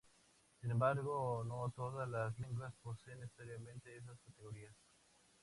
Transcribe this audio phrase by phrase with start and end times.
[0.59, 4.73] Sin embargo, no todas las lenguas poseen necesariamente esas categorías.